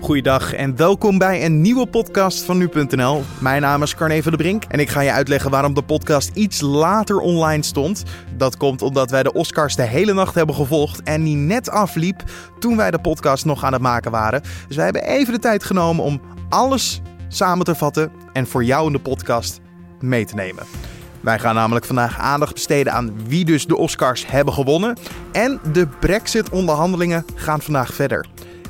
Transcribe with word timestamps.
Goeiedag 0.00 0.52
en 0.52 0.76
welkom 0.76 1.18
bij 1.18 1.44
een 1.44 1.60
nieuwe 1.60 1.86
podcast 1.86 2.42
van 2.42 2.58
nu.nl. 2.58 3.22
Mijn 3.40 3.62
naam 3.62 3.82
is 3.82 3.94
Carne 3.94 4.22
van 4.22 4.32
de 4.32 4.38
Brink 4.38 4.64
en 4.64 4.80
ik 4.80 4.88
ga 4.88 5.00
je 5.00 5.12
uitleggen 5.12 5.50
waarom 5.50 5.74
de 5.74 5.82
podcast 5.82 6.30
iets 6.34 6.60
later 6.60 7.18
online 7.18 7.62
stond. 7.62 8.02
Dat 8.36 8.56
komt 8.56 8.82
omdat 8.82 9.10
wij 9.10 9.22
de 9.22 9.32
Oscars 9.32 9.76
de 9.76 9.82
hele 9.82 10.12
nacht 10.12 10.34
hebben 10.34 10.54
gevolgd 10.54 11.02
en 11.02 11.24
die 11.24 11.36
net 11.36 11.70
afliep 11.70 12.22
toen 12.58 12.76
wij 12.76 12.90
de 12.90 12.98
podcast 12.98 13.44
nog 13.44 13.64
aan 13.64 13.72
het 13.72 13.82
maken 13.82 14.10
waren. 14.10 14.42
Dus 14.66 14.76
wij 14.76 14.84
hebben 14.84 15.02
even 15.02 15.32
de 15.32 15.38
tijd 15.38 15.64
genomen 15.64 16.04
om 16.04 16.20
alles 16.48 17.00
samen 17.28 17.64
te 17.64 17.74
vatten 17.74 18.10
en 18.32 18.46
voor 18.46 18.64
jou 18.64 18.86
in 18.86 18.92
de 18.92 19.00
podcast 19.00 19.60
mee 20.00 20.24
te 20.24 20.34
nemen. 20.34 20.64
Wij 21.20 21.38
gaan 21.38 21.54
namelijk 21.54 21.84
vandaag 21.84 22.18
aandacht 22.18 22.52
besteden 22.52 22.92
aan 22.92 23.26
wie 23.28 23.44
dus 23.44 23.66
de 23.66 23.76
Oscars 23.76 24.26
hebben 24.26 24.54
gewonnen. 24.54 24.96
En 25.32 25.60
de 25.72 25.86
Brexit-onderhandelingen 25.86 27.24
gaan 27.34 27.60
vandaag 27.60 27.94
verder. 27.94 28.26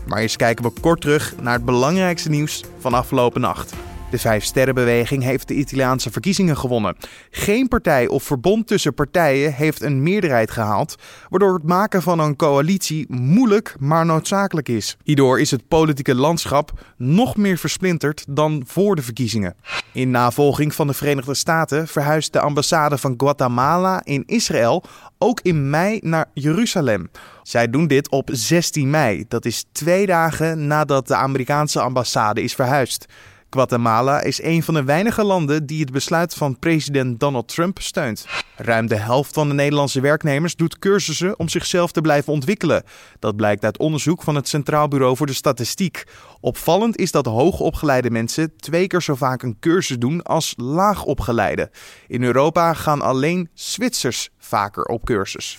Maar 0.07 0.19
eerst 0.19 0.37
kijken 0.37 0.65
we 0.65 0.81
kort 0.81 1.01
terug 1.01 1.35
naar 1.41 1.53
het 1.53 1.65
belangrijkste 1.65 2.29
nieuws 2.29 2.65
van 2.79 2.95
afgelopen 2.95 3.41
nacht. 3.41 3.75
De 4.11 4.19
Vijfsterrenbeweging 4.19 5.23
heeft 5.23 5.49
de 5.49 5.55
Italiaanse 5.55 6.11
verkiezingen 6.11 6.57
gewonnen. 6.57 6.97
Geen 7.31 7.69
partij 7.69 8.09
of 8.09 8.23
verbond 8.23 8.67
tussen 8.67 8.95
partijen 8.95 9.53
heeft 9.53 9.83
een 9.83 10.03
meerderheid 10.03 10.51
gehaald, 10.51 10.95
waardoor 11.29 11.55
het 11.55 11.63
maken 11.63 12.03
van 12.03 12.19
een 12.19 12.37
coalitie 12.37 13.07
moeilijk 13.09 13.75
maar 13.79 14.07
noodzakelijk 14.07 14.69
is. 14.69 14.97
Hierdoor 15.03 15.41
is 15.41 15.51
het 15.51 15.69
politieke 15.69 16.15
landschap 16.15 16.73
nog 16.97 17.37
meer 17.37 17.59
versplinterd 17.59 18.25
dan 18.29 18.63
voor 18.67 18.97
de 18.97 19.03
verkiezingen. 19.03 19.55
In 19.93 20.11
navolging 20.11 20.75
van 20.75 20.87
de 20.87 20.93
Verenigde 20.93 21.35
Staten 21.35 21.89
verhuist 21.89 22.33
de 22.33 22.41
ambassade 22.41 22.99
van 22.99 23.15
Guatemala 23.17 24.05
in 24.05 24.23
Israël 24.27 24.85
ook 25.19 25.41
in 25.41 25.71
mei 25.71 25.99
naar 26.03 26.31
Jeruzalem. 26.35 27.11
Zij 27.43 27.71
doen 27.71 27.87
dit 27.87 28.11
op 28.11 28.29
16 28.33 28.91
mei. 28.91 29.25
Dat 29.29 29.45
is 29.45 29.65
twee 29.73 30.07
dagen 30.07 30.67
nadat 30.67 31.07
de 31.07 31.15
Amerikaanse 31.15 31.81
ambassade 31.81 32.43
is 32.43 32.55
verhuisd. 32.55 33.07
Guatemala 33.57 34.21
is 34.21 34.43
een 34.43 34.63
van 34.63 34.75
de 34.75 34.85
weinige 34.85 35.25
landen 35.25 35.67
die 35.67 35.81
het 35.81 35.93
besluit 35.93 36.35
van 36.35 36.59
president 36.59 37.21
Donald 37.21 37.49
Trump 37.49 37.81
steunt. 37.81 38.27
Ruim 38.57 38.87
de 38.87 38.97
helft 38.97 39.35
van 39.35 39.49
de 39.49 39.55
Nederlandse 39.55 40.01
werknemers 40.01 40.57
doet 40.57 40.79
cursussen 40.79 41.39
om 41.39 41.49
zichzelf 41.49 41.93
te 41.93 42.01
blijven 42.01 42.33
ontwikkelen. 42.33 42.83
Dat 43.19 43.37
blijkt 43.37 43.65
uit 43.65 43.79
onderzoek 43.79 44.23
van 44.23 44.35
het 44.35 44.49
Centraal 44.49 44.89
Bureau 44.89 45.17
voor 45.17 45.27
de 45.27 45.33
Statistiek. 45.33 46.05
Opvallend 46.41 46.97
is 46.97 47.11
dat 47.11 47.27
hoogopgeleide 47.27 48.11
mensen 48.11 48.57
twee 48.57 48.87
keer 48.87 49.03
zo 49.03 49.15
vaak 49.15 49.43
een 49.43 49.57
cursus 49.61 49.99
doen 49.99 50.23
als 50.23 50.55
laagopgeleide. 50.57 51.71
In 52.07 52.23
Europa 52.23 52.75
gaan 52.75 53.03
alleen 53.03 53.51
Zwitsers 53.55 54.29
vaker 54.39 54.85
op 54.85 55.05
cursus. 55.05 55.59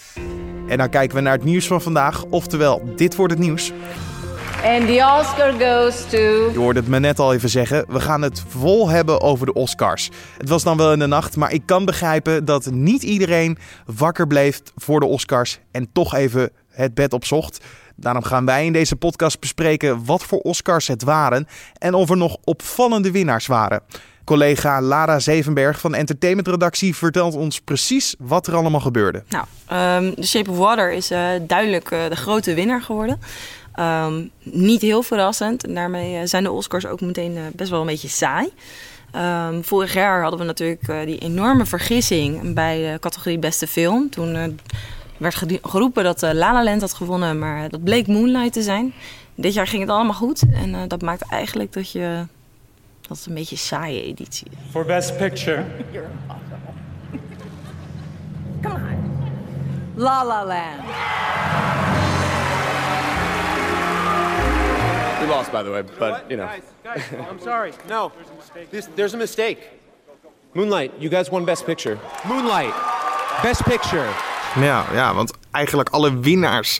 En 0.68 0.78
dan 0.78 0.90
kijken 0.90 1.16
we 1.16 1.22
naar 1.22 1.34
het 1.34 1.44
nieuws 1.44 1.68
van 1.68 1.82
vandaag, 1.82 2.24
oftewel 2.24 2.96
dit 2.96 3.16
wordt 3.16 3.34
het 3.34 3.42
nieuws. 3.42 3.72
And 4.64 4.88
the 4.88 5.18
Oscar 5.20 5.52
goes 5.52 6.06
to. 6.10 6.18
Je 6.52 6.58
hoorde 6.58 6.80
het 6.80 6.90
me 6.90 7.00
net 7.00 7.20
al 7.20 7.34
even 7.34 7.50
zeggen. 7.50 7.86
We 7.88 8.00
gaan 8.00 8.22
het 8.22 8.44
vol 8.48 8.90
hebben 8.90 9.22
over 9.22 9.46
de 9.46 9.54
Oscars. 9.54 10.10
Het 10.38 10.50
was 10.50 10.64
dan 10.64 10.78
wel 10.78 10.94
in 10.94 11.00
de 11.00 11.08
nacht, 11.08 11.36
maar 11.36 11.54
ik 11.54 11.62
kan 11.66 11.86
begrijpen 11.86 12.46
dat 12.46 12.72
niet 12.72 13.04
iedereen 13.04 13.58
wakker 13.86 14.28
bleef 14.28 14.62
voor 14.76 15.00
de 15.00 15.06
Oscars 15.06 15.60
en 15.72 15.90
toch 15.94 16.16
even 16.16 16.50
het 16.70 16.94
bed 16.94 17.14
opzocht. 17.14 17.66
Daarom 17.96 18.24
gaan 18.24 18.46
wij 18.46 18.66
in 18.66 18.74
deze 18.74 18.96
podcast 18.96 19.40
bespreken 19.40 20.06
wat 20.06 20.24
voor 20.24 20.40
Oscars 20.40 20.88
het 20.88 21.04
waren 21.04 21.48
en 21.78 21.94
of 21.94 22.10
er 22.10 22.18
nog 22.18 22.38
opvallende 22.44 23.12
winnaars 23.12 23.48
waren. 23.48 23.82
Collega 24.24 24.82
Lara 24.82 25.20
Zevenberg 25.20 25.80
van 25.80 25.92
de 25.92 25.98
entertainmentredactie 25.98 26.96
vertelt 26.96 27.36
ons 27.36 27.60
precies 27.60 28.16
wat 28.20 28.48
er 28.48 28.56
allemaal 28.56 28.80
gebeurde. 28.80 29.24
Nou, 29.30 29.46
um, 30.06 30.16
The 30.16 30.28
Shape 30.28 30.52
of 30.52 30.58
Water 30.58 30.92
is 30.92 31.12
uh, 31.12 31.30
duidelijk 31.42 31.92
uh, 31.92 32.10
de 32.10 32.16
grote 32.16 32.54
winnaar 32.54 32.82
geworden. 32.82 33.20
Um, 33.80 34.32
niet 34.44 34.82
heel 34.82 35.04
verrassend. 35.04 35.66
En 35.66 35.74
daarmee 35.74 36.14
uh, 36.14 36.22
zijn 36.24 36.44
de 36.44 36.52
Oscars 36.52 36.86
ook 36.86 37.02
meteen 37.02 37.38
best 37.56 37.70
wel 37.70 37.82
een 37.82 37.88
beetje 37.88 38.08
saai. 38.08 38.50
Um, 39.16 39.64
vorig 39.64 39.94
jaar 39.94 40.22
hadden 40.22 40.40
we 40.40 40.46
natuurlijk 40.46 41.06
die 41.06 41.18
enorme 41.18 41.66
vergissing 41.66 42.54
bij 42.54 42.78
de 42.78 43.00
categorie 43.00 43.40
beste 43.40 43.68
film. 43.68 44.10
Toen 44.10 44.60
werd 45.18 45.36
geroepen 45.62 46.04
dat 46.04 46.22
La 46.22 46.34
La 46.34 46.64
Land 46.64 46.82
had 46.82 46.94
gewonnen, 46.94 47.40
maar 47.40 47.70
dat 47.70 47.84
bleek 47.84 48.08
Moonlight 48.08 48.54
te 48.54 48.62
zijn. 48.62 48.94
Dit 49.36 49.54
jaar 49.54 49.68
ging 49.68 49.82
het 49.82 49.92
allemaal 49.92 50.14
goed 50.14 50.44
en 50.54 50.88
dat 50.88 51.02
maakt 51.02 51.30
eigenlijk 51.30 51.74
dat 51.74 51.92
je 51.92 52.26
dat 53.08 53.18
is 53.18 53.26
een 53.26 53.34
beetje 53.34 53.56
een 53.56 53.62
saaie 53.62 54.04
editie. 54.04 54.48
For 54.70 54.86
Best 54.86 55.18
Picture. 55.18 55.66
You're 55.92 56.08
impossible. 56.22 56.74
Come 58.62 58.76
on. 58.76 59.24
La 59.96 60.26
La 60.26 60.46
Land. 60.46 61.37
We 65.28 65.34
lost, 65.34 65.52
by 65.52 65.62
the 65.62 65.72
way, 65.72 65.82
but 65.82 66.32
you 66.32 66.38
know. 66.38 66.46
Guys, 66.46 66.64
guys, 66.84 67.04
I'm 67.30 67.40
sorry. 67.52 67.74
No, 67.90 68.14
this, 68.72 68.88
there's 68.96 69.14
a 69.14 69.18
mistake. 69.18 69.60
Moonlight, 70.54 70.94
you 71.00 71.10
guys 71.10 71.30
won 71.30 71.44
Best 71.44 71.66
Picture. 71.66 72.00
Moonlight, 72.26 72.74
Best 73.44 73.64
Picture. 73.66 74.08
Ja, 74.56 74.88
ja, 74.94 75.14
want 75.14 75.32
eigenlijk 75.58 75.90
alle 75.90 76.20
winnaars 76.20 76.80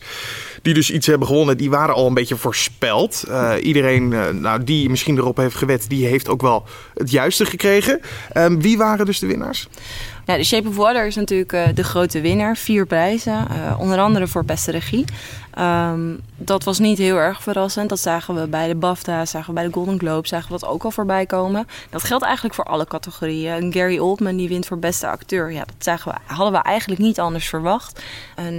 die 0.62 0.74
dus 0.74 0.92
iets 0.92 1.08
hebben 1.08 1.28
gewonnen, 1.28 1.58
die 1.58 1.70
waren 1.70 1.96
al 1.96 2.08
een 2.08 2.14
beetje 2.14 2.36
voorspeld. 2.36 3.24
Uh, 3.28 3.54
iedereen 3.62 4.12
uh, 4.12 4.30
nou, 4.30 4.64
die 4.64 4.90
misschien 4.90 5.18
erop 5.18 5.38
heeft 5.38 5.56
gewet, 5.56 5.90
die 5.90 6.06
heeft 6.06 6.30
ook 6.30 6.42
wel 6.42 6.66
het 6.94 7.12
juiste 7.12 7.46
gekregen. 7.46 8.02
Um, 8.34 8.62
wie 8.62 8.78
waren 8.78 9.06
dus 9.06 9.20
de 9.20 9.28
winnaars? 9.28 9.68
The 10.26 10.44
Shape 10.44 10.68
of 10.68 10.76
Water 10.76 11.06
is 11.06 11.16
natuurlijk 11.16 11.54
uh, 11.54 11.64
de 11.74 11.84
grote 11.84 12.22
winnaar. 12.22 12.58
Vier 12.58 12.86
prijzen, 12.86 13.48
onder 13.80 14.00
andere 14.00 14.28
voor 14.28 14.46
beste 14.46 14.72
regie. 14.72 15.06
Um, 15.60 16.20
dat 16.38 16.64
was 16.64 16.80
niet 16.80 16.98
heel 16.98 17.16
erg 17.16 17.44
verrassend. 17.44 17.90
Dat 17.90 18.00
zagen 18.00 18.36
we 18.36 18.48
bij 18.48 18.68
de 18.68 18.76
BAFTA, 18.76 19.26
zagen 19.26 19.48
we 19.48 19.54
bij 19.54 19.64
de 19.64 19.74
Golden 19.74 20.00
Globe, 20.00 20.28
zagen 20.28 20.52
we 20.52 20.60
dat 20.60 20.70
ook 20.70 20.84
al 20.84 20.92
voorbij 20.92 21.26
komen. 21.26 21.68
Dat 21.90 22.04
geldt 22.04 22.24
eigenlijk 22.24 22.56
voor 22.56 22.64
alle 22.64 22.86
categorieën. 22.86 23.74
Gary 23.74 23.98
Oldman 23.98 24.38
die 24.38 24.48
wint 24.48 24.66
voor 24.66 24.80
beste 24.80 25.08
acteur. 25.08 25.52
Ja, 25.52 25.64
dat 25.66 25.76
zagen 25.78 26.12
we, 26.12 26.34
hadden 26.34 26.54
we 26.54 26.68
eigenlijk 26.68 27.02
niet 27.02 27.20
anders 27.20 27.48
verwacht. 27.48 28.02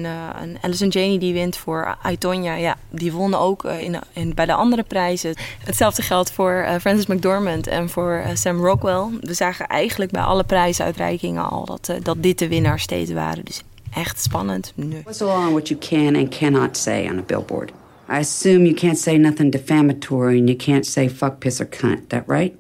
Uh, 0.08 0.42
en 0.42 0.56
Alison 0.60 0.88
Janney 0.88 1.18
die 1.18 1.32
wint 1.32 1.56
voor 1.56 1.96
Aitonia. 2.02 2.54
Ja, 2.54 2.76
die 2.90 3.12
won 3.12 3.34
ook 3.34 3.64
uh, 3.64 3.82
in, 3.82 3.96
in, 4.12 4.34
bij 4.34 4.46
de 4.46 4.52
andere 4.52 4.82
prijzen. 4.82 5.34
Hetzelfde 5.64 6.02
geldt 6.02 6.32
voor 6.32 6.52
uh, 6.52 6.74
Frances 6.80 7.06
McDormand 7.06 7.66
en 7.66 7.88
voor 7.88 8.24
Sam 8.34 8.64
Rockwell. 8.64 9.06
We 9.20 9.34
zagen 9.34 9.66
eigenlijk 9.66 10.10
bij 10.10 10.22
alle 10.22 10.44
prijsuitreikingen 10.44 11.48
al 11.50 11.64
dat, 11.64 11.92
dat 12.02 12.22
dit 12.22 12.38
de 12.38 12.48
winnaars 12.48 12.82
steeds 12.82 13.10
waren. 13.12 13.44
Dus 13.44 13.62
echt 13.94 14.20
spannend. 14.20 14.72
Nee. 14.74 15.00
What's 15.02 15.20
law 15.20 15.46
on 15.46 15.50
what 15.50 15.68
you 15.68 15.80
can 15.80 16.16
and 16.16 16.28
cannot 16.28 16.76
say 16.76 17.08
on 17.08 17.18
a 17.18 17.22
billboard? 17.22 17.72
I 18.10 18.20
assume 18.20 18.64
you 18.64 18.74
can't 18.74 18.98
say 18.98 19.18
nothing 19.18 19.50
defamatory 19.50 20.38
and 20.38 20.48
you 20.48 20.56
can't 20.56 20.86
say 20.86 21.08
fuck, 21.08 21.38
piss, 21.40 21.60
or 21.60 21.66
cunt. 21.66 22.08
That 22.08 22.24
right? 22.26 22.54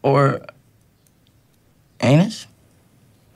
Or 0.00 0.40
anus? 1.98 2.46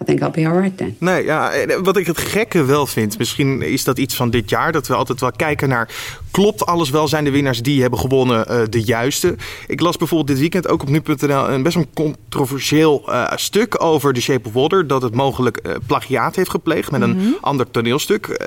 I 0.03 0.05
think 0.05 0.21
I'll 0.21 0.31
be 0.31 0.49
alright 0.49 0.77
then. 0.77 0.97
Nee, 0.99 1.25
ja, 1.25 1.53
wat 1.83 1.97
ik 1.97 2.07
het 2.07 2.19
gekke 2.19 2.65
wel 2.65 2.87
vind, 2.87 3.19
misschien 3.19 3.63
is 3.63 3.85
dat 3.85 3.99
iets 3.99 4.15
van 4.15 4.31
dit 4.31 4.51
jaar, 4.51 4.73
dat 4.73 4.87
we 4.87 4.95
altijd 4.95 5.21
wel 5.21 5.33
kijken 5.37 5.69
naar, 5.69 5.89
klopt 6.31 6.67
alles 6.67 6.91
wel, 6.91 7.09
zijn 7.09 7.25
de 7.25 7.31
winnaars 7.31 7.63
die 7.63 7.81
hebben 7.81 7.99
gewonnen 7.99 8.47
uh, 8.51 8.63
de 8.71 8.83
juiste? 8.83 9.37
Ik 9.67 9.81
las 9.81 9.97
bijvoorbeeld 9.97 10.29
dit 10.29 10.39
weekend 10.39 10.69
ook 10.69 10.83
op 10.83 10.89
nu.nl 10.89 11.49
een 11.49 11.63
best 11.63 11.75
wel 11.75 11.87
controversieel 11.95 13.05
uh, 13.09 13.33
stuk 13.35 13.83
over 13.83 14.15
The 14.15 14.21
Shape 14.21 14.49
of 14.49 14.55
Water, 14.55 14.87
dat 14.87 15.03
het 15.03 15.15
mogelijk 15.15 15.61
uh, 15.63 15.73
plagiaat 15.87 16.37
heeft 16.37 16.51
gepleegd 16.51 16.91
met 16.91 17.01
een 17.01 17.17
mm 17.17 17.21
-hmm. 17.21 17.37
ander 17.41 17.71
toneelstuk. 17.71 18.47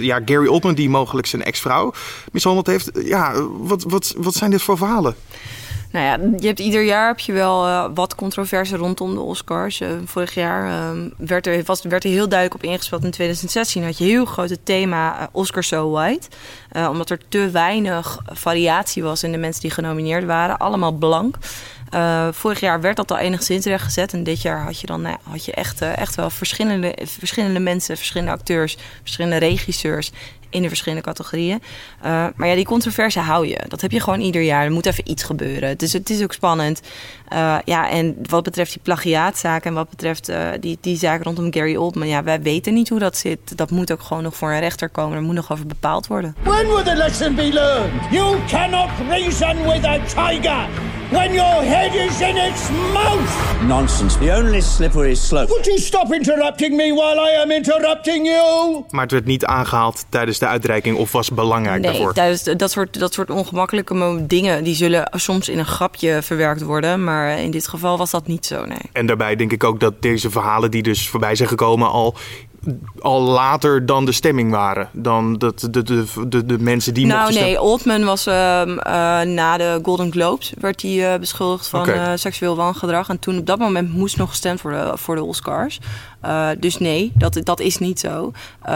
ja, 0.00 0.20
Gary 0.24 0.46
Oldman 0.46 0.74
die 0.74 0.88
mogelijk 0.88 1.26
zijn 1.26 1.44
ex-vrouw 1.44 1.92
mishandeld 2.32 2.66
heeft. 2.66 2.90
Ja, 3.04 3.42
wat, 3.58 3.84
wat, 3.88 4.14
wat 4.16 4.34
zijn 4.34 4.50
dit 4.50 4.62
voor 4.62 4.76
verhalen? 4.76 5.14
Nou 5.96 6.08
ja, 6.08 6.38
je 6.38 6.46
hebt 6.46 6.58
ieder 6.58 6.82
jaar 6.82 7.06
heb 7.06 7.18
je 7.18 7.32
wel 7.32 7.66
uh, 7.66 7.86
wat 7.94 8.14
controverse 8.14 8.76
rondom 8.76 9.14
de 9.14 9.20
Oscars. 9.20 9.80
Uh, 9.80 9.88
vorig 10.04 10.34
jaar 10.34 10.66
uh, 10.66 11.02
werd, 11.16 11.46
er, 11.46 11.62
was, 11.64 11.82
werd 11.82 12.04
er 12.04 12.10
heel 12.10 12.28
duidelijk 12.28 12.62
op 12.62 12.70
ingespeeld. 12.70 13.04
In 13.04 13.10
2016 13.10 13.84
had 13.84 13.98
je 13.98 14.04
heel 14.04 14.24
groot 14.24 14.50
het 14.50 14.64
thema 14.64 15.28
Oscar 15.32 15.64
So 15.64 15.90
White. 15.90 16.28
omdat 16.88 17.10
er 17.10 17.18
te 17.28 17.50
weinig 17.50 18.20
variatie 18.24 19.02
was 19.02 19.22
in 19.22 19.32
de 19.32 19.38
mensen 19.38 19.62
die 19.62 19.70
genomineerd 19.70 20.24
waren. 20.24 20.58
Allemaal 20.58 20.92
blank. 20.92 21.36
Vorig 22.30 22.60
jaar 22.60 22.80
werd 22.80 22.96
dat 22.96 23.10
al 23.10 23.18
enigszins 23.18 23.64
rechtgezet. 23.64 24.12
En 24.12 24.24
dit 24.24 24.42
jaar 24.42 24.62
had 24.62 24.80
je 24.80 24.86
dan 24.86 25.02
nou, 25.02 25.16
had 25.22 25.44
je 25.44 25.52
echt, 25.52 25.80
echt 25.80 26.14
wel 26.14 26.30
verschillende, 26.30 26.94
verschillende 27.04 27.60
mensen, 27.60 27.96
verschillende 27.96 28.32
acteurs, 28.32 28.76
verschillende 29.02 29.36
regisseurs 29.36 30.12
in 30.50 30.62
de 30.62 30.68
verschillende 30.68 31.04
categorieën. 31.04 31.62
Uh, 32.04 32.26
maar 32.36 32.48
ja, 32.48 32.54
die 32.54 32.64
controverse 32.64 33.20
hou 33.20 33.46
je. 33.46 33.60
Dat 33.68 33.80
heb 33.80 33.90
je 33.90 34.00
gewoon 34.00 34.20
ieder 34.20 34.42
jaar. 34.42 34.64
Er 34.64 34.70
moet 34.70 34.86
even 34.86 35.10
iets 35.10 35.22
gebeuren. 35.22 35.78
Dus 35.78 35.92
het 35.92 36.10
is 36.10 36.22
ook 36.22 36.32
spannend. 36.32 36.80
Uh, 37.32 37.56
ja, 37.64 37.90
en 37.90 38.16
wat 38.28 38.42
betreft 38.42 38.72
die 38.72 38.80
plagiaatzaak 38.82 39.64
en 39.64 39.74
wat 39.74 39.90
betreft 39.90 40.28
uh, 40.28 40.48
die, 40.60 40.78
die 40.80 40.96
zaak 40.96 41.22
rondom 41.22 41.52
Gary 41.52 41.76
Oldman, 41.76 42.08
ja, 42.08 42.22
wij 42.22 42.42
weten 42.42 42.74
niet 42.74 42.88
hoe 42.88 42.98
dat 42.98 43.16
zit. 43.16 43.56
Dat 43.58 43.70
moet 43.70 43.92
ook 43.92 44.02
gewoon 44.02 44.22
nog 44.22 44.36
voor 44.36 44.50
een 44.52 44.60
rechter 44.60 44.88
komen. 44.88 45.16
Er 45.16 45.22
moet 45.22 45.34
nog 45.34 45.52
over 45.52 45.66
bepaald 45.66 46.06
worden. 46.06 46.36
When 46.42 46.66
will 46.66 46.82
the 46.82 46.94
lesson 46.94 47.34
be 47.34 47.52
learned? 47.52 47.92
You 48.10 48.36
cannot 48.48 48.88
reason 49.08 49.56
with 49.62 49.84
a 49.84 49.98
tiger 50.06 50.66
when 51.10 51.32
your 51.32 51.62
head 51.64 51.94
is 51.94 52.20
in 52.20 52.36
its 52.36 52.68
mouth. 52.92 53.62
Nonsense. 53.66 54.18
The 54.18 54.36
only 54.36 54.60
slippery 54.60 55.14
slope. 55.14 55.48
Would 55.48 55.64
you 55.66 55.78
stop 55.78 56.12
interrupting 56.12 56.76
me 56.76 56.94
while 56.94 57.30
I 57.32 57.42
am 57.42 57.50
interrupting 57.50 58.26
you? 58.26 58.84
Maar 58.90 59.02
het 59.02 59.12
werd 59.12 59.24
niet 59.24 59.44
aangehaald 59.44 60.06
tijdens 60.08 60.38
de 60.38 60.46
uitreiking 60.46 60.96
of 60.96 61.12
was 61.12 61.30
belangrijk 61.30 61.80
Nee, 61.82 61.90
daarvoor? 61.92 62.12
tijdens 62.12 62.42
de- 62.42 62.56
dat 62.56 62.70
soort, 62.70 62.98
dat 63.00 63.12
soort 63.12 63.30
ongemakkelijke 63.30 64.24
dingen... 64.26 64.64
die 64.64 64.74
zullen 64.74 65.08
soms 65.12 65.48
in 65.48 65.58
een 65.58 65.66
grapje 65.66 66.22
verwerkt 66.22 66.62
worden. 66.62 67.04
Maar 67.04 67.15
in 67.24 67.50
dit 67.50 67.68
geval 67.68 67.98
was 67.98 68.10
dat 68.10 68.26
niet 68.26 68.46
zo, 68.46 68.64
nee. 68.64 68.78
En 68.92 69.06
daarbij 69.06 69.36
denk 69.36 69.52
ik 69.52 69.64
ook 69.64 69.80
dat 69.80 70.02
deze 70.02 70.30
verhalen 70.30 70.70
die 70.70 70.82
dus 70.82 71.08
voorbij 71.08 71.34
zijn 71.34 71.48
gekomen 71.48 71.88
al, 71.88 72.14
al 73.00 73.20
later 73.20 73.86
dan 73.86 74.04
de 74.04 74.12
stemming 74.12 74.50
waren. 74.50 74.88
Dan 74.92 75.38
dat 75.38 75.68
de, 75.70 75.82
de, 75.82 76.04
de, 76.28 76.46
de 76.46 76.58
mensen 76.58 76.94
die 76.94 77.06
nou 77.06 77.20
mochten 77.20 77.42
nee. 77.42 77.60
Oldman 77.60 78.04
was 78.04 78.26
ehm, 78.26 78.78
eh, 78.78 78.92
na 79.20 79.56
de 79.56 79.78
Golden 79.82 80.12
Globes... 80.12 80.52
werd 80.58 80.82
hij 80.82 81.12
eh, 81.12 81.20
beschuldigd 81.20 81.68
van 81.68 81.88
eh, 81.88 82.12
seksueel 82.14 82.56
wangedrag. 82.56 83.08
En 83.08 83.18
toen 83.18 83.38
op 83.38 83.46
dat 83.46 83.58
moment 83.58 83.92
moest 83.92 84.16
nog 84.16 84.30
gestemd 84.30 84.62
worden 84.62 84.98
voor 84.98 85.14
de 85.14 85.24
Oscars. 85.24 85.78
Dus 86.58 86.78
nee, 86.78 87.12
dat, 87.14 87.40
dat 87.42 87.60
is 87.60 87.78
niet 87.78 88.00
zo. 88.00 88.32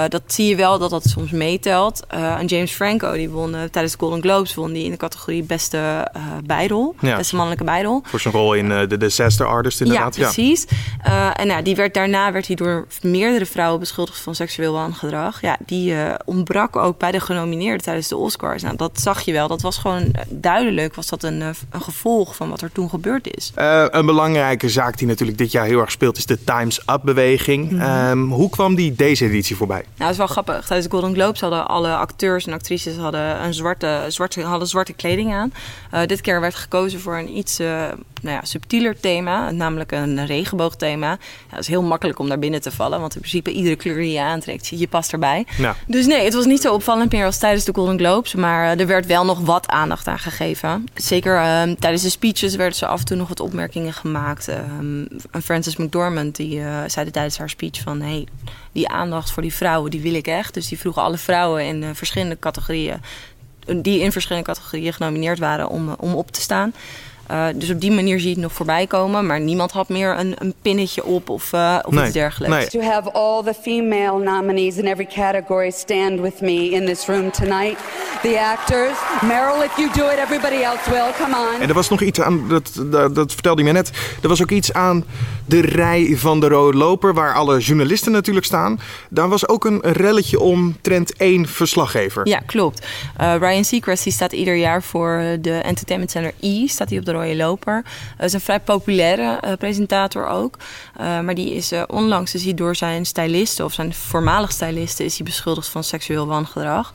Dat 0.08 0.22
zie 0.26 0.48
je 0.48 0.56
wel 0.56 0.78
dat 0.78 0.90
dat 0.90 1.04
soms 1.04 1.30
meetelt. 1.30 2.06
En 2.08 2.46
James 2.46 2.72
Franco, 2.72 3.12
die 3.12 3.30
won 3.30 3.50
tijdens 3.70 3.92
de 3.92 3.98
Golden 3.98 4.22
Globes... 4.22 4.54
won 4.54 4.72
die 4.72 4.84
in 4.84 4.90
de 4.90 4.96
categorie 4.96 5.42
beste 5.42 6.10
bijrol. 6.44 6.94
Ja. 7.00 7.16
Beste 7.16 7.34
mannelijke 7.34 7.64
bijrol. 7.64 8.02
Voor 8.04 8.20
zijn 8.20 8.34
rol 8.34 8.54
in 8.54 8.68
de 8.68 8.96
Disaster 8.96 9.46
Artist 9.46 9.80
inderdaad. 9.80 10.16
Ja, 10.16 10.22
precies. 10.22 10.66
Eh, 11.02 11.30
en 11.40 11.46
nou, 11.46 11.62
die 11.62 11.76
werd, 11.76 11.94
daarna 11.94 12.32
werd 12.32 12.46
hij 12.46 12.56
door 12.56 12.86
meerdere 13.02 13.46
vrouwen 13.46 13.79
beschuldigd 13.80 14.18
van 14.18 14.34
seksueel 14.34 14.72
wangedrag. 14.72 15.40
Ja, 15.40 15.56
die 15.66 15.94
eh, 15.94 16.14
ontbrak 16.24 16.76
ook 16.76 16.98
bij 16.98 17.10
de 17.10 17.20
genomineerden 17.20 17.82
tijdens 17.82 18.08
de 18.08 18.16
Oscars. 18.16 18.62
Nou, 18.62 18.76
dat 18.76 19.00
zag 19.00 19.20
je 19.20 19.32
wel. 19.32 19.48
Dat 19.48 19.60
was 19.60 19.78
gewoon 19.78 20.02
eh, 20.02 20.22
duidelijk, 20.28 20.94
was 20.94 21.06
dat 21.06 21.22
een, 21.22 21.42
eh, 21.42 21.48
een 21.70 21.82
gevolg 21.82 22.36
van 22.36 22.50
wat 22.50 22.60
er 22.60 22.72
toen 22.72 22.88
gebeurd 22.88 23.36
is. 23.36 23.52
Een 23.54 24.06
belangrijke 24.06 24.68
zaak 24.68 24.98
die 24.98 25.06
natuurlijk 25.06 25.38
dit 25.38 25.52
jaar 25.52 25.64
heel 25.64 25.80
erg 25.80 25.90
speelt 25.90 26.16
is 26.16 26.26
de 26.26 26.44
Times 26.44 26.80
Up-beweging. 26.86 27.70
Mhm. 27.70 27.80
Ehm, 27.80 28.28
hoe 28.28 28.50
kwam 28.50 28.74
die 28.74 28.94
deze 28.94 29.24
editie 29.24 29.56
voorbij? 29.56 29.84
Nou, 29.84 29.96
dat 29.96 30.10
is 30.10 30.16
wel 30.16 30.26
grappig. 30.26 30.66
Tijdens 30.66 30.88
de 30.88 30.96
Golden 30.96 31.14
Globes 31.14 31.40
hadden 31.40 31.68
alle 31.68 31.94
acteurs 31.94 32.46
en 32.46 32.52
actrices 32.52 32.96
hadden 32.96 33.44
een 33.44 33.54
zwarte, 33.54 34.04
zwarte, 34.08 34.42
hadden 34.42 34.68
zwarte 34.68 34.92
kleding 34.92 35.34
aan. 35.34 35.52
Dit 36.06 36.20
keer 36.20 36.40
werd 36.40 36.54
gekozen 36.54 37.00
voor 37.00 37.18
een 37.18 37.36
iets 37.36 37.60
nou 38.20 38.36
ja, 38.36 38.44
subtieler 38.44 39.00
thema, 39.00 39.50
namelijk 39.50 39.92
een 39.92 40.26
regenboogthema. 40.26 41.10
Ja, 41.10 41.18
dat 41.50 41.60
is 41.60 41.68
heel 41.68 41.82
makkelijk 41.82 42.18
om 42.18 42.28
daar 42.28 42.38
binnen 42.38 42.62
te 42.62 42.70
vallen, 42.70 43.00
want 43.00 43.14
in 43.14 43.20
principe 43.20 43.52
iedere 43.52 43.76
kleur 43.76 43.96
die 43.96 44.12
je 44.12 44.20
aantrekt, 44.20 44.68
je 44.68 44.88
past 44.88 45.12
erbij. 45.12 45.46
Ja. 45.58 45.76
Dus 45.86 46.06
nee, 46.06 46.24
het 46.24 46.34
was 46.34 46.44
niet 46.44 46.60
zo 46.60 46.74
opvallend 46.74 47.12
meer 47.12 47.24
als 47.24 47.38
tijdens 47.38 47.64
de 47.64 47.72
Golden 47.74 47.98
Globes. 47.98 48.34
Maar 48.34 48.72
eh, 48.72 48.80
er 48.80 48.86
werd 48.86 49.06
wel 49.06 49.24
nog 49.24 49.40
wat 49.40 49.68
aandacht 49.68 50.06
aan 50.06 50.18
gegeven. 50.18 50.86
Zeker 50.94 51.36
ehm, 51.36 51.74
tijdens 51.74 52.02
de 52.02 52.08
speeches 52.08 52.56
werden 52.56 52.76
ze 52.76 52.86
af 52.86 52.98
en 52.98 53.04
toe 53.04 53.16
nog 53.16 53.28
wat 53.28 53.40
opmerkingen 53.40 53.92
gemaakt. 53.92 54.48
Ehm, 54.48 55.04
Frances 55.42 55.76
McDormand 55.76 56.36
die 56.36 56.58
uh, 56.58 56.78
zei 56.86 57.10
tijdens 57.10 57.38
haar 57.38 57.50
speech 57.50 57.80
van... 57.80 58.00
Hey, 58.00 58.26
die 58.72 58.88
aandacht 58.88 59.30
voor 59.30 59.42
die 59.42 59.54
vrouwen, 59.54 59.90
die 59.90 60.00
wil 60.00 60.14
ik 60.14 60.26
echt. 60.26 60.54
Dus 60.54 60.68
die 60.68 60.78
vroegen 60.78 61.02
alle 61.02 61.18
vrouwen 61.18 61.64
in 61.64 61.82
uh, 61.82 61.88
verschillende 61.92 62.38
categorieën... 62.38 63.00
die 63.76 64.00
in 64.00 64.12
verschillende 64.12 64.46
categorieën 64.46 64.92
genomineerd 64.92 65.38
waren 65.38 65.68
om, 65.68 65.94
om 65.98 66.14
op 66.14 66.30
te 66.30 66.40
staan... 66.40 66.72
Uh, 67.30 67.46
dus 67.54 67.70
op 67.70 67.80
die 67.80 67.90
manier 67.90 68.18
zie 68.18 68.28
je 68.28 68.34
het 68.34 68.42
nog 68.42 68.52
voorbij 68.52 68.86
komen. 68.86 69.26
Maar 69.26 69.40
niemand 69.40 69.70
had 69.70 69.88
meer 69.88 70.18
een, 70.18 70.34
een 70.38 70.54
pinnetje 70.62 71.04
op 71.04 71.28
of, 71.28 71.52
uh, 71.52 71.78
of 71.82 71.92
nee, 71.92 72.04
iets 72.04 72.12
dergelijks. 72.12 72.56
Nee. 72.56 72.82
To 72.82 72.90
have 72.90 73.12
all 73.12 73.42
the 73.42 73.54
female 73.62 74.18
nominees 74.18 74.76
in 74.76 74.86
every 74.86 75.06
category 75.06 75.70
stand 75.70 76.20
with 76.20 76.40
me 76.40 76.70
in 76.70 76.86
this 76.86 77.06
room 77.06 77.30
tonight. 77.30 77.78
The 78.22 78.40
actors. 78.40 78.96
Meryl, 79.22 79.62
if 79.62 79.76
you 79.76 79.90
do 79.92 80.04
it, 80.04 80.18
everybody 80.18 80.62
else 80.62 80.90
will. 80.90 81.12
Come 81.18 81.36
on. 81.36 81.60
En 81.60 81.68
er 81.68 81.74
was 81.74 81.88
nog 81.88 82.00
iets 82.00 82.20
aan, 82.20 82.48
dat, 82.48 82.82
dat, 82.90 83.14
dat 83.14 83.32
vertelde 83.32 83.62
je 83.62 83.66
me 83.66 83.72
net. 83.72 83.90
Er 84.22 84.28
was 84.28 84.42
ook 84.42 84.50
iets 84.50 84.72
aan 84.72 85.04
de 85.46 85.60
rij 85.60 86.14
van 86.16 86.40
de 86.40 86.48
rode 86.48 86.76
loper, 86.76 87.14
waar 87.14 87.34
alle 87.34 87.58
journalisten 87.58 88.12
natuurlijk 88.12 88.46
staan. 88.46 88.80
Daar 89.08 89.28
was 89.28 89.48
ook 89.48 89.64
een 89.64 89.80
relletje 89.80 90.40
om 90.40 90.76
trend 90.80 91.16
1 91.16 91.46
verslaggever. 91.46 92.28
Ja, 92.28 92.38
klopt. 92.38 92.86
Uh, 93.20 93.34
Ryan 93.38 93.64
Seacrest 93.64 94.04
die 94.04 94.12
staat 94.12 94.32
ieder 94.32 94.56
jaar 94.56 94.82
voor 94.82 95.38
de 95.40 95.52
entertainment 95.52 96.10
center 96.10 96.32
E. 96.40 96.66
Staat 96.66 96.88
hij 96.88 96.98
op 96.98 97.04
de 97.04 97.12
rode 97.12 97.19
loper. 97.26 97.84
Dat 98.16 98.26
is 98.26 98.32
een 98.32 98.40
vrij 98.40 98.60
populaire 98.60 99.40
uh, 99.44 99.52
presentator 99.52 100.26
ook. 100.26 100.56
Uh, 101.00 101.20
maar 101.20 101.34
die 101.34 101.54
is 101.54 101.72
uh, 101.72 101.82
onlangs 101.86 102.34
is 102.34 102.44
hij 102.44 102.54
door 102.54 102.76
zijn 102.76 103.06
stylisten 103.06 103.64
of 103.64 103.72
zijn 103.72 103.94
voormalig 103.94 104.52
stylisten 104.52 105.04
is 105.04 105.16
hij 105.16 105.26
beschuldigd 105.26 105.68
van 105.68 105.84
seksueel 105.84 106.26
wangedrag. 106.26 106.92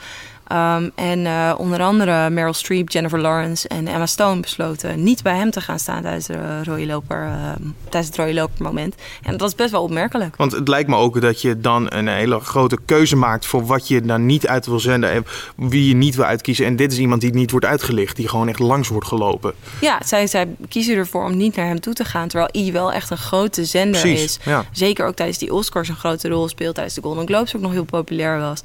Um, 0.52 0.92
en 0.96 1.20
uh, 1.20 1.54
onder 1.58 1.82
andere 1.82 2.30
Meryl 2.30 2.54
Streep, 2.54 2.90
Jennifer 2.90 3.20
Lawrence 3.20 3.68
en 3.68 3.88
Emma 3.88 4.06
Stone 4.06 4.40
besloten 4.40 5.04
niet 5.04 5.24
bij 5.24 5.36
hem 5.36 5.52
te 5.52 5.62
gaan 5.62 5.80
staan 5.80 6.02
tijdens, 6.02 6.26
de 6.26 6.64
rode 6.64 6.86
loper, 6.86 7.26
uh, 7.26 7.52
tijdens 7.84 8.08
het 8.08 8.16
rode 8.16 8.34
loper 8.34 8.64
moment. 8.64 8.96
En 9.24 9.38
dat 9.38 9.48
is 9.48 9.56
best 9.56 9.72
wel 9.72 9.84
opmerkelijk. 9.84 10.36
Want 10.36 10.52
het 10.52 10.68
lijkt 10.68 10.90
me 10.90 10.96
ook 10.96 11.22
dat 11.22 11.42
je 11.42 11.60
dan 11.60 11.86
een 11.94 12.08
hele 12.08 12.40
grote 12.40 12.78
keuze 12.86 13.16
maakt 13.16 13.46
voor 13.46 13.66
wat 13.66 13.88
je 13.88 14.02
dan 14.02 14.26
niet 14.26 14.48
uit 14.48 14.66
wil 14.66 14.80
zenden 14.80 15.12
en 15.12 15.26
wie 15.56 15.88
je 15.88 15.96
niet 15.96 16.16
wil 16.16 16.26
uitkiezen. 16.26 16.66
En 16.66 16.76
dit 16.76 16.92
is 16.92 16.98
iemand 16.98 17.22
die 17.22 17.34
niet 17.34 17.52
wordt 17.52 17.66
uitgelicht, 17.66 18.16
die 18.16 18.28
gewoon 18.28 18.48
echt 18.48 18.60
langs 18.60 18.88
wordt 18.88 19.08
gelopen. 19.08 19.54
Ja, 19.82 20.02
zij, 20.06 20.28
zij 20.28 20.48
kiezen 20.70 20.96
ervoor 20.96 21.24
om 21.24 21.38
niet 21.38 21.56
naar 21.56 21.68
hem 21.68 21.80
toe 21.80 21.94
te 21.94 22.06
gaan, 22.06 22.28
terwijl 22.28 22.66
I 22.66 22.72
wel 22.72 22.92
echt 22.92 23.10
een 23.10 23.18
grote 23.18 23.66
zender 23.66 24.02
Precies, 24.02 24.24
is. 24.24 24.40
Ja. 24.44 24.66
Zeker 24.72 25.06
ook 25.06 25.16
tijdens 25.16 25.38
die 25.38 25.54
Oscars 25.54 25.90
een 25.90 25.96
grote 25.96 26.30
rol 26.30 26.48
speelt, 26.48 26.74
tijdens 26.76 26.96
de 26.96 27.02
Golden 27.02 27.28
Globes 27.28 27.56
ook 27.56 27.62
nog 27.62 27.72
heel 27.72 27.84
populair 27.84 28.40
was. 28.40 28.62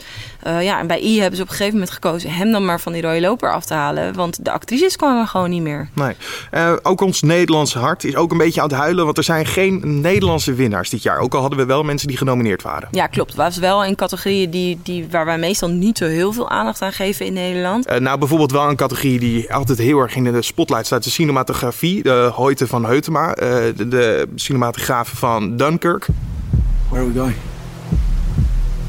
Uh, 0.46 0.62
ja, 0.62 0.78
en 0.78 0.86
bij 0.86 1.00
I 1.00 1.20
hebben 1.20 1.36
ze 1.36 1.42
op 1.42 1.48
een 1.48 1.54
gegeven 1.54 1.69
moment 1.72 1.90
gekozen 1.90 2.30
hem 2.30 2.52
dan 2.52 2.64
maar 2.64 2.80
van 2.80 2.92
die 2.92 3.02
rode 3.02 3.20
loper 3.20 3.52
af 3.52 3.64
te 3.64 3.74
halen. 3.74 4.14
Want 4.14 4.44
de 4.44 4.50
actrices 4.50 4.96
kwamen 4.96 5.26
gewoon 5.26 5.50
niet 5.50 5.62
meer. 5.62 5.88
Nee. 5.94 6.14
Uh, 6.52 6.72
ook 6.82 7.00
ons 7.00 7.22
Nederlandse 7.22 7.78
hart 7.78 8.04
is 8.04 8.16
ook 8.16 8.30
een 8.32 8.38
beetje 8.38 8.60
aan 8.60 8.68
het 8.68 8.76
huilen. 8.76 9.04
Want 9.04 9.16
er 9.16 9.24
zijn 9.24 9.46
geen 9.46 10.00
Nederlandse 10.00 10.54
winnaars 10.54 10.90
dit 10.90 11.02
jaar. 11.02 11.18
Ook 11.18 11.34
al 11.34 11.40
hadden 11.40 11.58
we 11.58 11.64
wel 11.64 11.82
mensen 11.82 12.08
die 12.08 12.16
genomineerd 12.16 12.62
waren. 12.62 12.88
Ja, 12.90 13.06
klopt. 13.06 13.28
Het 13.28 13.38
was 13.38 13.56
wel 13.56 13.84
in 13.84 13.94
categorieën 13.94 14.50
die, 14.50 14.80
die, 14.82 15.06
waar 15.10 15.24
wij 15.24 15.38
meestal 15.38 15.68
niet 15.68 15.98
zo 15.98 16.06
heel 16.06 16.32
veel 16.32 16.50
aandacht 16.50 16.82
aan 16.82 16.92
geven 16.92 17.26
in 17.26 17.32
Nederland. 17.32 17.90
Uh, 17.90 17.96
nou, 17.96 18.18
bijvoorbeeld 18.18 18.52
wel 18.52 18.68
een 18.68 18.76
categorie 18.76 19.18
die 19.18 19.54
altijd 19.54 19.78
heel 19.78 19.98
erg 19.98 20.16
in 20.16 20.24
de 20.24 20.42
spotlight 20.42 20.86
staat. 20.86 21.04
De 21.04 21.10
cinematografie. 21.10 22.02
De 22.02 22.30
Hoyte 22.34 22.66
van 22.66 22.84
Heutema. 22.84 23.28
Uh, 23.28 23.36
de, 23.76 23.88
de 23.88 24.28
cinematograaf 24.34 25.08
van 25.08 25.56
Dunkirk. 25.56 26.06
Where 26.88 27.04
are 27.04 27.12
we 27.12 27.18
going? 27.18 27.36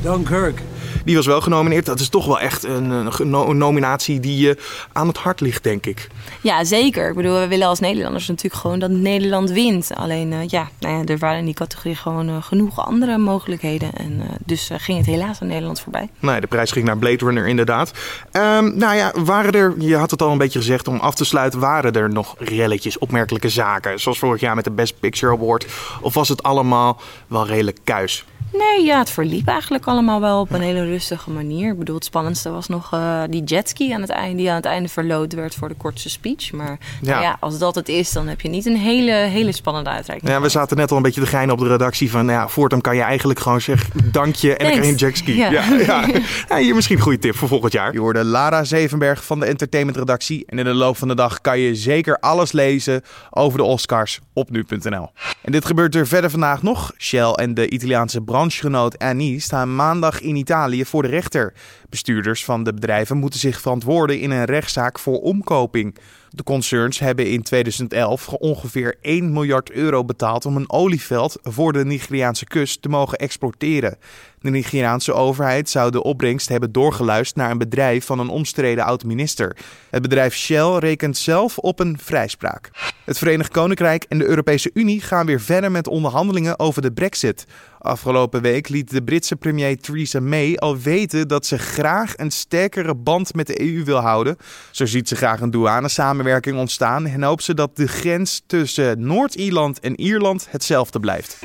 Dunkirk. 0.02 0.62
Die 1.06 1.16
was 1.16 1.26
wel 1.26 1.42
genomineerd. 1.42 1.86
Dat 1.86 2.00
is 2.00 2.10
toch 2.10 2.26
wel 2.26 2.40
echt 2.40 2.64
een, 2.64 2.90
een 3.20 3.58
nominatie 3.58 4.20
die 4.20 4.38
je 4.38 4.58
aan 4.92 5.08
het 5.08 5.18
hart 5.18 5.42
ligt, 5.42 5.64
denk 5.64 5.86
ik. 5.86 6.08
Ja, 6.42 6.64
zeker. 6.64 7.10
Ik 7.10 7.16
bedoel, 7.16 7.40
we 7.40 7.48
willen 7.48 7.68
als 7.68 7.80
Nederlanders 7.80 8.28
natuurlijk 8.28 8.62
gewoon 8.62 8.80
dat 8.80 8.90
Nederland 8.90 9.52
wint. 9.52 9.92
Alleen, 9.96 10.32
uh, 10.32 10.48
ja, 10.48 10.70
nou 10.80 10.98
ja, 10.98 11.14
er 11.14 11.18
waren 11.18 11.40
in 11.40 11.46
die 11.46 11.54
categorie 11.54 11.96
gewoon 11.96 12.30
uh, 12.30 12.36
genoeg 12.42 12.86
andere 12.86 13.18
mogelijkheden. 13.18 13.94
En 13.94 14.12
uh, 14.12 14.26
dus 14.46 14.70
ging 14.74 14.98
het 14.98 15.08
helaas 15.08 15.42
aan 15.42 15.48
Nederland 15.48 15.80
voorbij. 15.82 16.10
Nee, 16.20 16.42
de 16.42 16.48
prijs 16.48 16.72
ging 16.72 16.86
naar 16.86 16.98
Blade 16.98 17.26
Runner 17.26 17.48
inderdaad. 17.48 17.92
Um, 18.32 18.78
nou 18.78 18.96
ja, 18.96 19.14
waren 19.24 19.52
er, 19.52 19.74
je 19.78 19.96
had 19.96 20.12
het 20.12 20.22
al 20.22 20.32
een 20.32 20.38
beetje 20.38 20.60
gezegd, 20.60 20.88
om 20.88 21.00
af 21.00 21.16
te 21.16 21.26
sluiten, 21.26 21.60
waren 21.60 21.94
er 21.94 22.10
nog 22.10 22.36
relletjes, 22.38 22.98
opmerkelijke 22.98 23.50
zaken? 23.50 24.00
Zoals 24.00 24.20
vorig 24.20 24.42
jaar 24.42 24.56
met 24.56 24.64
de 24.64 24.72
Best 24.72 25.00
Picture 25.00 25.34
Award. 25.34 25.66
Of 26.02 26.14
was 26.14 26.30
het 26.30 26.44
allemaal 26.44 27.02
wel 27.28 27.48
redelijk 27.48 27.78
kuis? 27.84 28.26
Nee, 28.54 28.86
ja, 28.86 29.00
het 29.00 29.10
verliep 29.10 29.48
eigenlijk 29.48 29.86
allemaal 29.86 30.22
wel 30.22 30.40
op 30.40 30.52
een 30.52 30.62
hele 30.62 30.86
rustige 30.86 31.30
manier. 31.30 31.72
Ik 31.72 31.78
bedoel, 31.78 31.96
het 31.96 32.06
spannendste 32.06 32.50
was 32.50 32.68
nog 32.68 32.94
uh, 32.94 33.24
die 33.30 33.44
jetski 33.44 33.94
aan 33.94 34.02
het 34.02 34.10
einde, 34.10 34.38
die 34.38 34.50
aan 34.50 34.56
het 34.56 34.66
einde 34.66 34.90
verloot 34.90 35.34
werd 35.34 35.56
voor 35.56 35.68
de 35.68 35.76
kortste 35.76 36.10
speech. 36.10 36.52
Maar 36.52 36.78
ja. 37.02 37.12
Nou 37.12 37.24
ja. 37.24 37.38
als 37.40 37.60
dat 37.60 37.76
het 37.76 37.90
is, 37.90 38.12
dan 38.12 38.28
heb 38.28 38.42
je 38.42 38.50
niet 38.50 38.66
een 38.66 38.78
hele, 38.78 39.12
hele 39.12 39.52
spannende 39.52 39.90
uitreiking. 39.90 40.32
Ja, 40.32 40.42
we 40.42 40.50
zaten 40.50 40.78
net 40.78 40.92
al 40.92 40.98
een 40.98 41.04
beetje 41.04 41.22
te 41.22 41.28
geinen 41.28 41.54
op 41.54 41.62
de 41.62 41.68
redactie 41.68 42.12
van, 42.12 42.26
nou 42.26 42.40
ja, 42.40 42.48
voortaan 42.48 42.82
kan 42.82 42.96
je 42.96 43.02
eigenlijk 43.02 43.40
gewoon 43.40 43.62
zeggen, 43.62 44.12
dank 44.12 44.36
je 44.36 44.56
en 44.56 44.64
dan 44.64 44.72
krijg 44.72 44.86
je 44.86 44.92
een 44.92 44.98
jetski. 44.98 45.36
Ja. 45.36 45.52
Ja, 45.52 45.64
ja. 45.76 46.06
ja, 46.50 46.58
hier 46.58 46.76
misschien 46.76 46.96
een 46.98 47.04
goede 47.04 47.20
tip 47.20 47.36
voor 47.36 47.48
volgend 47.48 47.74
jaar. 47.74 47.94
Je 47.94 48.00
hoorde 48.00 48.24
Lara 48.24 48.64
Zevenberg 48.64 49.26
van 49.26 49.40
de 49.40 49.46
entertainmentredactie. 49.46 50.44
En 50.46 50.60
in 50.60 50.66
de 50.66 50.74
loop 50.74 50.98
van 50.98 51.08
de 51.08 51.16
dag 51.16 51.42
kan 51.42 51.60
je 51.60 51.76
zeker 51.76 52.18
alles 52.20 52.52
lezen 52.52 53.02
over 53.30 53.58
de 53.58 53.64
Oscars 53.64 54.20
op 54.34 54.50
nu.nl. 54.50 55.10
En 55.42 55.52
dit 55.52 55.66
gebeurt 55.66 55.96
er 55.96 56.08
verder 56.08 56.30
vandaag 56.30 56.62
nog. 56.62 56.92
Shell 56.98 57.32
en 57.32 57.54
de 57.54 57.70
Italiaanse 57.70 58.22
branchegenoot 58.42 58.98
Annie 58.98 59.40
staan 59.40 59.76
maandag 59.76 60.22
in 60.22 60.36
Italië 60.36 60.86
voor 60.86 61.02
de 61.02 61.08
rechter. 61.08 61.54
Bestuurders 61.90 62.46
van 62.46 62.64
de 62.64 62.74
bedrijven 62.74 63.18
moeten 63.18 63.40
zich 63.40 63.62
verantwoorden 63.62 64.20
in 64.20 64.32
een 64.32 64.46
rechtszaak 64.46 65.00
voor 65.00 65.20
omkoping. 65.20 65.98
De 66.30 66.44
concerns 66.44 67.00
hebben 67.00 67.30
in 67.30 67.42
2011 67.42 68.28
ongeveer 68.28 68.98
1 69.02 69.34
miljard 69.34 69.72
euro 69.72 70.06
betaald 70.06 70.46
om 70.46 70.56
een 70.56 70.72
olieveld 70.72 71.38
voor 71.42 71.74
de 71.74 71.86
Nigeriaanse 71.86 72.46
kust 72.46 72.82
te 72.82 72.90
mogen 72.90 73.18
exporteren. 73.18 73.98
De 74.42 74.50
Nigeriaanse 74.50 75.14
overheid 75.14 75.70
zou 75.70 75.92
de 75.92 76.04
opbrengst 76.04 76.50
hebben 76.50 76.72
doorgeluisterd 76.72 77.38
naar 77.38 77.52
een 77.52 77.58
bedrijf 77.58 78.06
van 78.06 78.20
een 78.20 78.30
omstreden 78.30 78.86
oud-minister. 78.86 79.58
Het 79.90 80.02
bedrijf 80.02 80.36
Shell 80.36 80.78
rekent 80.78 81.18
zelf 81.18 81.58
op 81.58 81.80
een 81.80 81.98
vrijspraak. 82.02 82.70
Het 83.06 83.18
Verenigd 83.18 83.52
Koninkrijk 83.52 84.04
en 84.04 84.18
de 84.18 84.26
Europese 84.26 84.72
Unie 84.74 85.02
gaan 85.02 85.26
weer 85.26 85.42
verder 85.42 85.72
met 85.72 85.88
onderhandelingen 85.88 86.60
over 86.60 86.82
de 86.82 86.92
Brexit. 86.92 87.46
Afgelopen 87.80 88.42
week 88.42 88.70
liet 88.70 88.92
de 88.92 89.04
Britse 89.04 89.36
premier 89.36 89.80
Theresa 89.80 90.20
May 90.20 90.56
al 90.56 90.78
weten 90.78 91.28
dat 91.28 91.46
ze 91.46 91.58
graag 91.58 92.14
een 92.18 92.32
sterkere 92.32 92.96
band 92.96 93.34
met 93.34 93.48
de 93.48 93.62
EU 93.62 93.84
wil 93.84 94.00
houden. 94.00 94.38
Zo 94.72 94.86
ziet 94.86 95.08
ze 95.08 95.16
graag 95.16 95.42
een 95.42 95.52
douanesamenwerking 95.52 96.58
ontstaan 96.58 97.08
en 97.08 97.24
hoopt 97.24 97.44
ze 97.44 97.54
dat 97.54 97.76
de 97.76 97.88
grens 97.88 98.42
tussen 98.48 99.06
Noord-Ierland 99.08 99.80
en 99.80 100.00
Ierland 100.00 100.48
hetzelfde 100.50 101.00
blijft. 101.00 101.40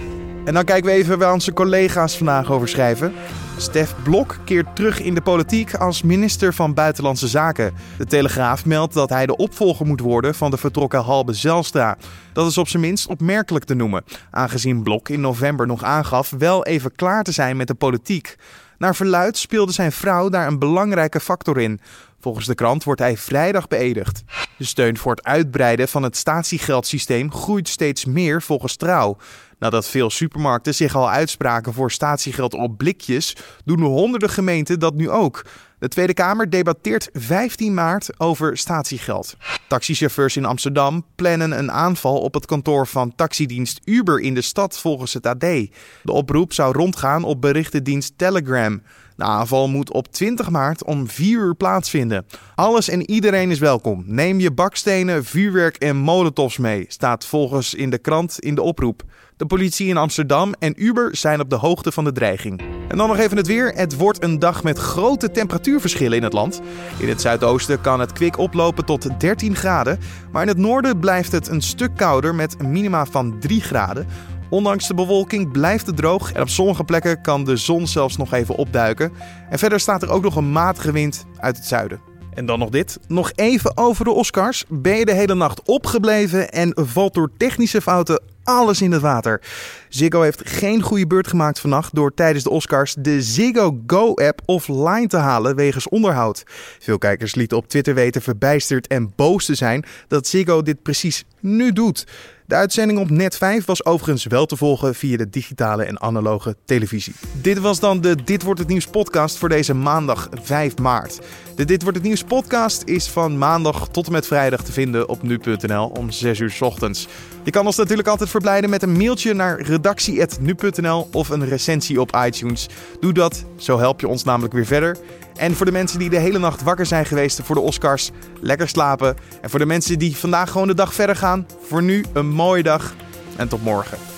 En 0.46 0.54
dan 0.54 0.64
kijken 0.64 0.90
we 0.90 0.96
even 0.96 1.18
waar 1.18 1.32
onze 1.32 1.52
collega's 1.52 2.16
vandaag 2.16 2.50
over 2.50 2.68
schrijven. 2.68 3.12
Stef 3.56 3.94
Blok 4.02 4.36
keert 4.44 4.76
terug 4.76 5.00
in 5.00 5.14
de 5.14 5.20
politiek 5.20 5.74
als 5.74 6.02
minister 6.02 6.54
van 6.54 6.74
Buitenlandse 6.74 7.28
Zaken. 7.28 7.74
De 7.98 8.06
Telegraaf 8.06 8.64
meldt 8.64 8.94
dat 8.94 9.08
hij 9.08 9.26
de 9.26 9.36
opvolger 9.36 9.86
moet 9.86 10.00
worden 10.00 10.34
van 10.34 10.50
de 10.50 10.56
vertrokken 10.56 11.00
Halbe 11.00 11.32
Zelstra. 11.32 11.96
Dat 12.32 12.46
is 12.46 12.58
op 12.58 12.68
zijn 12.68 12.82
minst 12.82 13.06
opmerkelijk 13.06 13.64
te 13.64 13.74
noemen, 13.74 14.04
aangezien 14.30 14.82
Blok 14.82 15.08
in 15.08 15.20
november 15.20 15.66
nog 15.66 15.82
aangaf 15.82 16.32
wel 16.38 16.64
even 16.64 16.94
klaar 16.94 17.22
te 17.22 17.32
zijn 17.32 17.56
met 17.56 17.66
de 17.66 17.74
politiek. 17.74 18.36
Naar 18.78 18.96
verluid 18.96 19.38
speelde 19.38 19.72
zijn 19.72 19.92
vrouw 19.92 20.28
daar 20.28 20.46
een 20.46 20.58
belangrijke 20.58 21.20
factor 21.20 21.60
in. 21.60 21.80
Volgens 22.20 22.46
de 22.46 22.54
krant 22.54 22.84
wordt 22.84 23.00
hij 23.00 23.16
vrijdag 23.16 23.68
beëdigd. 23.68 24.22
De 24.58 24.64
steun 24.64 24.98
voor 24.98 25.10
het 25.10 25.24
uitbreiden 25.24 25.88
van 25.88 26.02
het 26.02 26.16
statiegeldsysteem 26.16 27.32
groeit 27.32 27.68
steeds 27.68 28.04
meer 28.04 28.42
volgens 28.42 28.76
trouw. 28.76 29.16
Nadat 29.58 29.86
veel 29.86 30.10
supermarkten 30.10 30.74
zich 30.74 30.94
al 30.94 31.10
uitspraken 31.10 31.72
voor 31.72 31.90
statiegeld 31.90 32.54
op 32.54 32.76
blikjes, 32.76 33.36
doen 33.64 33.80
honderden 33.80 34.30
gemeenten 34.30 34.78
dat 34.78 34.94
nu 34.94 35.10
ook. 35.10 35.44
De 35.78 35.88
Tweede 35.88 36.14
Kamer 36.14 36.50
debatteert 36.50 37.08
15 37.12 37.74
maart 37.74 38.20
over 38.20 38.56
statiegeld. 38.56 39.36
Taxichauffeurs 39.68 40.36
in 40.36 40.44
Amsterdam 40.44 41.04
plannen 41.14 41.58
een 41.58 41.72
aanval 41.72 42.20
op 42.20 42.34
het 42.34 42.46
kantoor 42.46 42.86
van 42.86 43.14
taxidienst 43.14 43.80
Uber 43.84 44.20
in 44.20 44.34
de 44.34 44.40
stad 44.40 44.78
volgens 44.78 45.14
het 45.14 45.26
AD. 45.26 45.40
De 45.40 46.12
oproep 46.12 46.52
zou 46.52 46.72
rondgaan 46.72 47.24
op 47.24 47.40
berichtendienst 47.40 48.18
Telegram. 48.18 48.82
De 49.16 49.24
aanval 49.24 49.68
moet 49.68 49.92
op 49.92 50.12
20 50.12 50.50
maart 50.50 50.84
om 50.84 51.08
4 51.08 51.38
uur 51.38 51.54
plaatsvinden. 51.54 52.26
Alles 52.54 52.88
en 52.88 53.10
iedereen 53.10 53.50
is 53.50 53.58
welkom. 53.58 54.04
Neem 54.06 54.40
je 54.40 54.50
bakstenen, 54.50 55.24
vuurwerk 55.24 55.76
en 55.76 55.96
molotovs 55.96 56.58
mee, 56.58 56.84
staat 56.88 57.26
volgens 57.26 57.74
in 57.74 57.90
de 57.90 57.98
krant 57.98 58.38
in 58.38 58.54
de 58.54 58.62
oproep. 58.62 59.02
De 59.36 59.46
politie 59.46 59.88
in 59.88 59.96
Amsterdam 59.96 60.54
en 60.58 60.82
Uber 60.84 61.16
zijn 61.16 61.40
op 61.40 61.50
de 61.50 61.56
hoogte 61.56 61.92
van 61.92 62.04
de 62.04 62.12
dreiging. 62.12 62.60
En 62.88 62.96
dan 62.96 63.08
nog 63.08 63.18
even 63.18 63.36
het 63.36 63.46
weer. 63.46 63.72
Het 63.74 63.96
wordt 63.96 64.22
een 64.22 64.38
dag 64.38 64.62
met 64.62 64.78
grote 64.78 65.30
temperatuurverschillen 65.30 66.16
in 66.16 66.22
het 66.22 66.32
land. 66.32 66.60
In 66.98 67.08
het 67.08 67.20
zuidoosten 67.20 67.80
kan 67.80 68.00
het 68.00 68.12
kwik 68.12 68.38
oplopen 68.38 68.84
tot 68.84 69.20
13 69.20 69.56
graden. 69.56 69.98
Maar 70.32 70.42
in 70.42 70.48
het 70.48 70.56
noorden 70.56 70.98
blijft 70.98 71.32
het 71.32 71.48
een 71.48 71.60
stuk 71.60 71.96
kouder 71.96 72.34
met 72.34 72.54
een 72.58 72.70
minima 72.70 73.06
van 73.06 73.40
3 73.40 73.60
graden. 73.60 74.06
Ondanks 74.50 74.86
de 74.86 74.94
bewolking 74.94 75.52
blijft 75.52 75.86
het 75.86 75.96
droog 75.96 76.32
en 76.32 76.42
op 76.42 76.48
sommige 76.48 76.84
plekken 76.84 77.22
kan 77.22 77.44
de 77.44 77.56
zon 77.56 77.86
zelfs 77.86 78.16
nog 78.16 78.32
even 78.32 78.56
opduiken. 78.56 79.12
En 79.50 79.58
verder 79.58 79.80
staat 79.80 80.02
er 80.02 80.10
ook 80.10 80.22
nog 80.22 80.36
een 80.36 80.52
matige 80.52 80.92
wind 80.92 81.24
uit 81.38 81.56
het 81.56 81.66
zuiden. 81.66 82.00
En 82.34 82.46
dan 82.46 82.58
nog 82.58 82.68
dit. 82.68 82.98
Nog 83.08 83.32
even 83.34 83.76
over 83.76 84.04
de 84.04 84.10
Oscars. 84.10 84.64
Ben 84.68 84.96
je 84.96 85.04
de 85.04 85.14
hele 85.14 85.34
nacht 85.34 85.62
opgebleven 85.62 86.50
en 86.50 86.72
valt 86.74 87.14
door 87.14 87.30
technische 87.36 87.80
fouten 87.80 88.34
alles 88.46 88.82
in 88.82 88.92
het 88.92 89.02
water? 89.02 89.40
Ziggo 89.88 90.20
heeft 90.22 90.48
geen 90.48 90.82
goede 90.82 91.06
beurt 91.06 91.28
gemaakt 91.28 91.60
vannacht 91.60 91.94
door 91.94 92.14
tijdens 92.14 92.44
de 92.44 92.50
Oscars 92.50 92.94
de 92.98 93.22
Ziggo 93.22 93.82
Go-app 93.86 94.40
offline 94.44 95.06
te 95.06 95.16
halen 95.16 95.56
wegens 95.56 95.88
onderhoud. 95.88 96.42
Veel 96.78 96.98
kijkers 96.98 97.34
lieten 97.34 97.56
op 97.56 97.68
Twitter 97.68 97.94
weten 97.94 98.22
verbijsterd 98.22 98.86
en 98.86 99.12
boos 99.16 99.44
te 99.44 99.54
zijn 99.54 99.84
dat 100.08 100.26
Ziggo 100.26 100.62
dit 100.62 100.82
precies 100.82 101.24
nu 101.40 101.72
doet. 101.72 102.06
De 102.46 102.54
uitzending 102.54 102.98
op 102.98 103.10
Net 103.10 103.36
5 103.36 103.64
was 103.64 103.84
overigens 103.84 104.24
wel 104.24 104.46
te 104.46 104.56
volgen 104.56 104.94
via 104.94 105.16
de 105.16 105.30
digitale 105.30 105.84
en 105.84 106.00
analoge 106.00 106.56
televisie. 106.64 107.14
Dit 107.40 107.58
was 107.58 107.80
dan 107.80 108.00
de 108.00 108.24
Dit 108.24 108.42
wordt 108.42 108.60
het 108.60 108.68
nieuws 108.68 108.86
podcast 108.86 109.38
voor 109.38 109.48
deze 109.48 109.74
maandag 109.74 110.28
5 110.42 110.78
maart. 110.78 111.20
De 111.56 111.64
Dit 111.64 111.82
wordt 111.82 111.96
het 111.98 112.06
nieuws 112.06 112.22
podcast 112.22 112.82
is 112.84 113.08
van 113.08 113.38
maandag 113.38 113.88
tot 113.88 114.06
en 114.06 114.12
met 114.12 114.26
vrijdag 114.26 114.62
te 114.62 114.72
vinden 114.72 115.08
op 115.08 115.22
nu.nl 115.22 115.86
om 115.86 116.10
6 116.10 116.38
uur 116.38 116.56
ochtends. 116.60 117.08
Je 117.44 117.50
kan 117.50 117.66
ons 117.66 117.76
natuurlijk 117.76 118.08
altijd 118.08 118.30
verblijden 118.30 118.70
met 118.70 118.82
een 118.82 118.96
mailtje 118.96 119.34
naar 119.34 119.60
redactie.nu.nl 119.60 121.08
of 121.12 121.28
een 121.28 121.48
recensie 121.48 122.00
op 122.00 122.16
iTunes. 122.26 122.68
Doe 123.00 123.12
dat, 123.12 123.44
zo 123.56 123.78
help 123.78 124.00
je 124.00 124.08
ons 124.08 124.24
namelijk 124.24 124.54
weer 124.54 124.66
verder. 124.66 124.96
En 125.36 125.54
voor 125.54 125.66
de 125.66 125.72
mensen 125.72 125.98
die 125.98 126.10
de 126.10 126.18
hele 126.18 126.38
nacht 126.38 126.62
wakker 126.62 126.86
zijn 126.86 127.06
geweest 127.06 127.40
voor 127.42 127.54
de 127.54 127.60
Oscars, 127.60 128.10
lekker 128.40 128.68
slapen. 128.68 129.16
En 129.40 129.50
voor 129.50 129.58
de 129.58 129.66
mensen 129.66 129.98
die 129.98 130.16
vandaag 130.16 130.50
gewoon 130.50 130.66
de 130.66 130.74
dag 130.74 130.94
verder 130.94 131.16
gaan, 131.16 131.46
voor 131.60 131.82
nu 131.82 132.04
een 132.12 132.28
mooie 132.36 132.62
dag 132.62 132.94
en 133.36 133.48
tot 133.48 133.62
morgen. 133.62 134.15